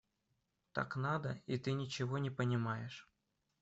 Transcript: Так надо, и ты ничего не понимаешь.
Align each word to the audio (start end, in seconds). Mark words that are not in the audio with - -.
Так 0.71 0.95
надо, 0.95 1.43
и 1.45 1.59
ты 1.59 1.73
ничего 1.73 2.17
не 2.17 2.31
понимаешь. 2.31 3.07